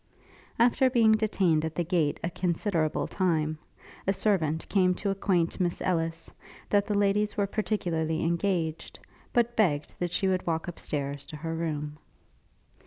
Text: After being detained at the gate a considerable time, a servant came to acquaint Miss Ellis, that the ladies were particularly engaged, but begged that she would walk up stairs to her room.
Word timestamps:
After 0.57 0.89
being 0.89 1.11
detained 1.11 1.63
at 1.63 1.75
the 1.75 1.83
gate 1.83 2.19
a 2.23 2.31
considerable 2.31 3.05
time, 3.05 3.59
a 4.07 4.13
servant 4.13 4.67
came 4.67 4.95
to 4.95 5.11
acquaint 5.11 5.59
Miss 5.59 5.79
Ellis, 5.79 6.31
that 6.69 6.87
the 6.87 6.97
ladies 6.97 7.37
were 7.37 7.45
particularly 7.45 8.23
engaged, 8.23 8.97
but 9.31 9.55
begged 9.55 9.93
that 9.99 10.11
she 10.11 10.27
would 10.27 10.47
walk 10.47 10.67
up 10.67 10.79
stairs 10.79 11.23
to 11.27 11.35
her 11.35 11.53
room. 11.53 11.99